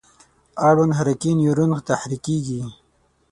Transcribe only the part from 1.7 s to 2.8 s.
تحریکیږي.